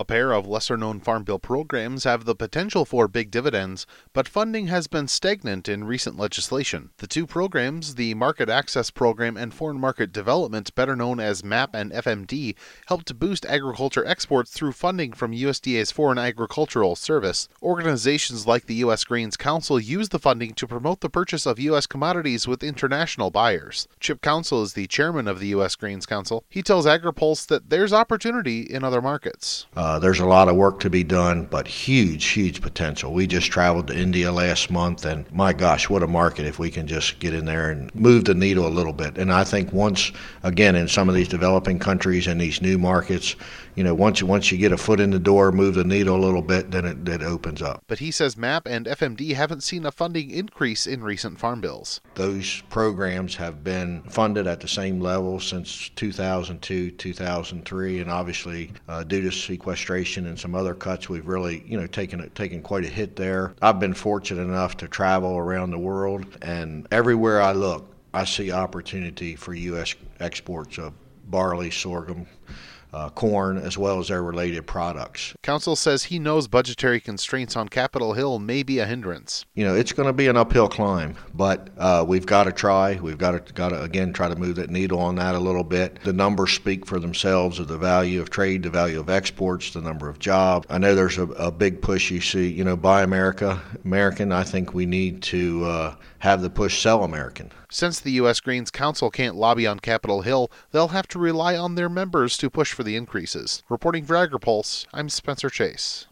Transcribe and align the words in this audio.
A 0.00 0.04
pair 0.04 0.30
of 0.30 0.46
lesser 0.46 0.76
known 0.76 1.00
Farm 1.00 1.24
Bill 1.24 1.40
programs 1.40 2.04
have 2.04 2.24
the 2.24 2.36
potential 2.36 2.84
for 2.84 3.08
big 3.08 3.32
dividends, 3.32 3.84
but 4.12 4.28
funding 4.28 4.68
has 4.68 4.86
been 4.86 5.08
stagnant 5.08 5.68
in 5.68 5.82
recent 5.82 6.16
legislation. 6.16 6.90
The 6.98 7.08
two 7.08 7.26
programs, 7.26 7.96
the 7.96 8.14
Market 8.14 8.48
Access 8.48 8.92
Program 8.92 9.36
and 9.36 9.52
Foreign 9.52 9.80
Market 9.80 10.12
Development, 10.12 10.72
better 10.76 10.94
known 10.94 11.18
as 11.18 11.42
MAP 11.42 11.74
and 11.74 11.90
FMD, 11.90 12.54
help 12.86 13.02
to 13.06 13.14
boost 13.14 13.44
agriculture 13.46 14.06
exports 14.06 14.52
through 14.52 14.70
funding 14.70 15.14
from 15.14 15.32
USDA's 15.32 15.90
Foreign 15.90 16.16
Agricultural 16.16 16.94
Service. 16.94 17.48
Organizations 17.60 18.46
like 18.46 18.66
the 18.66 18.76
U.S. 18.76 19.02
Grains 19.02 19.36
Council 19.36 19.80
use 19.80 20.10
the 20.10 20.20
funding 20.20 20.54
to 20.54 20.68
promote 20.68 21.00
the 21.00 21.10
purchase 21.10 21.44
of 21.44 21.58
U.S. 21.58 21.88
commodities 21.88 22.46
with 22.46 22.62
international 22.62 23.32
buyers. 23.32 23.88
Chip 23.98 24.22
Councell 24.22 24.62
is 24.62 24.74
the 24.74 24.86
chairman 24.86 25.26
of 25.26 25.40
the 25.40 25.48
U.S. 25.48 25.74
Grains 25.74 26.06
Council. 26.06 26.44
He 26.48 26.62
tells 26.62 26.86
AgriPulse 26.86 27.48
that 27.48 27.68
there's 27.68 27.92
opportunity 27.92 28.60
in 28.60 28.84
other 28.84 29.02
markets. 29.02 29.66
Uh, 29.74 29.87
uh, 29.88 29.98
there's 29.98 30.20
a 30.20 30.26
lot 30.26 30.48
of 30.48 30.54
work 30.54 30.80
to 30.80 30.90
be 30.90 31.02
done, 31.02 31.46
but 31.46 31.66
huge, 31.66 32.26
huge 32.26 32.60
potential. 32.60 33.14
We 33.14 33.26
just 33.26 33.50
traveled 33.50 33.86
to 33.86 33.98
India 33.98 34.30
last 34.30 34.70
month, 34.70 35.06
and 35.06 35.24
my 35.32 35.54
gosh, 35.54 35.88
what 35.88 36.02
a 36.02 36.06
market 36.06 36.44
if 36.44 36.58
we 36.58 36.70
can 36.70 36.86
just 36.86 37.18
get 37.20 37.32
in 37.32 37.46
there 37.46 37.70
and 37.70 37.94
move 37.94 38.26
the 38.26 38.34
needle 38.34 38.66
a 38.66 38.68
little 38.68 38.92
bit. 38.92 39.16
And 39.16 39.32
I 39.32 39.44
think 39.44 39.72
once, 39.72 40.12
again, 40.42 40.76
in 40.76 40.88
some 40.88 41.08
of 41.08 41.14
these 41.14 41.26
developing 41.26 41.78
countries 41.78 42.26
and 42.26 42.38
these 42.38 42.60
new 42.60 42.76
markets, 42.76 43.34
you 43.76 43.84
know, 43.84 43.94
once 43.94 44.22
once 44.22 44.52
you 44.52 44.58
get 44.58 44.72
a 44.72 44.76
foot 44.76 45.00
in 45.00 45.10
the 45.10 45.18
door, 45.18 45.52
move 45.52 45.74
the 45.74 45.84
needle 45.84 46.16
a 46.16 46.20
little 46.22 46.42
bit, 46.42 46.70
then 46.70 46.84
it, 46.84 47.08
it 47.08 47.22
opens 47.22 47.62
up. 47.62 47.82
But 47.86 48.00
he 48.00 48.10
says 48.10 48.36
MAP 48.36 48.66
and 48.66 48.84
FMD 48.84 49.34
haven't 49.34 49.62
seen 49.62 49.86
a 49.86 49.92
funding 49.92 50.30
increase 50.30 50.86
in 50.86 51.02
recent 51.02 51.38
farm 51.38 51.62
bills. 51.62 52.02
Those 52.14 52.60
programs 52.68 53.36
have 53.36 53.64
been 53.64 54.02
funded 54.02 54.46
at 54.46 54.60
the 54.60 54.68
same 54.68 55.00
level 55.00 55.40
since 55.40 55.90
2002, 55.96 56.90
2003, 56.90 58.00
and 58.00 58.10
obviously 58.10 58.72
uh, 58.88 59.04
due 59.04 59.22
to 59.22 59.30
sequestration 59.30 59.77
sequestration 59.78 60.26
and 60.26 60.38
some 60.38 60.54
other 60.54 60.74
cuts, 60.74 61.08
we've 61.08 61.26
really, 61.26 61.62
you 61.66 61.78
know, 61.78 61.86
taken 61.86 62.28
taken 62.30 62.62
quite 62.62 62.84
a 62.84 62.88
hit 62.88 63.14
there. 63.14 63.54
I've 63.62 63.78
been 63.78 63.94
fortunate 63.94 64.42
enough 64.42 64.76
to 64.78 64.88
travel 64.88 65.38
around 65.38 65.70
the 65.70 65.78
world, 65.78 66.26
and 66.42 66.86
everywhere 66.90 67.40
I 67.40 67.52
look, 67.52 67.86
I 68.12 68.24
see 68.24 68.50
opportunity 68.50 69.36
for 69.36 69.54
U.S. 69.54 69.94
exports 70.18 70.78
of 70.78 70.92
barley, 71.30 71.70
sorghum, 71.70 72.26
uh, 72.92 73.10
corn 73.10 73.58
as 73.58 73.76
well 73.76 73.98
as 73.98 74.08
their 74.08 74.22
related 74.22 74.66
products. 74.66 75.34
Councell 75.42 75.76
says 75.76 76.04
he 76.04 76.18
knows 76.18 76.48
budgetary 76.48 77.00
constraints 77.00 77.56
on 77.56 77.68
Capitol 77.68 78.14
Hill 78.14 78.38
may 78.38 78.62
be 78.62 78.78
a 78.78 78.86
hindrance. 78.86 79.44
You 79.54 79.64
know, 79.64 79.74
it's 79.74 79.92
going 79.92 80.06
to 80.06 80.12
be 80.12 80.26
an 80.28 80.36
uphill 80.36 80.68
climb, 80.68 81.16
but 81.34 81.68
uh, 81.76 82.04
we've 82.06 82.26
got 82.26 82.44
to 82.44 82.52
try. 82.52 82.96
We've 82.96 83.18
got 83.18 83.46
to, 83.46 83.52
got 83.52 83.70
to 83.70 83.82
again 83.82 84.12
try 84.12 84.28
to 84.28 84.36
move 84.36 84.56
that 84.56 84.70
needle 84.70 85.00
on 85.00 85.16
that 85.16 85.34
a 85.34 85.38
little 85.38 85.64
bit. 85.64 85.98
The 86.04 86.12
numbers 86.12 86.52
speak 86.52 86.86
for 86.86 86.98
themselves 86.98 87.58
of 87.58 87.68
the 87.68 87.78
value 87.78 88.20
of 88.20 88.30
trade, 88.30 88.62
the 88.62 88.70
value 88.70 89.00
of 89.00 89.10
exports, 89.10 89.72
the 89.72 89.80
number 89.80 90.08
of 90.08 90.18
jobs. 90.18 90.66
I 90.70 90.78
know 90.78 90.94
there's 90.94 91.18
a, 91.18 91.26
a 91.32 91.50
big 91.50 91.82
push. 91.82 92.10
You 92.10 92.20
see, 92.20 92.48
you 92.48 92.64
know, 92.64 92.76
buy 92.76 93.02
America, 93.02 93.60
American. 93.84 94.32
I 94.32 94.44
think 94.44 94.74
we 94.74 94.86
need 94.86 95.22
to 95.24 95.64
uh, 95.64 95.94
have 96.20 96.42
the 96.42 96.50
push 96.50 96.80
sell 96.80 97.04
American. 97.04 97.50
Since 97.70 98.00
the 98.00 98.12
U.S. 98.12 98.40
Grains 98.40 98.70
Council 98.70 99.10
can't 99.10 99.36
lobby 99.36 99.66
on 99.66 99.78
Capitol 99.78 100.22
Hill, 100.22 100.50
they'll 100.70 100.88
have 100.88 101.06
to 101.08 101.18
rely 101.18 101.54
on 101.54 101.74
their 101.74 101.90
members 101.90 102.38
to 102.38 102.48
push 102.48 102.72
for 102.78 102.84
the 102.84 102.94
increases. 102.94 103.64
Reporting 103.68 104.04
for 104.04 104.14
AgriPulse, 104.14 104.86
I'm 104.94 105.08
Spencer 105.08 105.50
Chase. 105.50 106.06